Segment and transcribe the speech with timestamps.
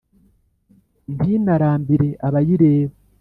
[1.15, 2.93] ntinarambire abayireba;